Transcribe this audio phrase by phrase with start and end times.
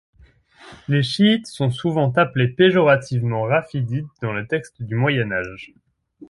[0.87, 5.75] Les chiites sont souvent appelés péjorativement râfidhites dans les textes du Moyen Âge.